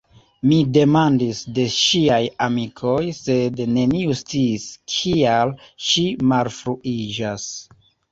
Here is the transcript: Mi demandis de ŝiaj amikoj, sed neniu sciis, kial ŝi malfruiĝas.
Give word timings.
Mi 0.51 0.57
demandis 0.75 1.41
de 1.57 1.65
ŝiaj 1.73 2.21
amikoj, 2.45 3.01
sed 3.17 3.61
neniu 3.73 4.15
sciis, 4.21 4.65
kial 4.95 5.53
ŝi 5.89 6.07
malfruiĝas. 6.33 7.47